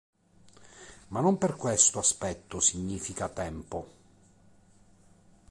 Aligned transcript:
Ma 1.09 1.19
non 1.21 1.37
per 1.37 1.55
questo 1.55 1.99
aspetto 1.99 2.59
significa 2.59 3.29
tempo. 3.29 3.87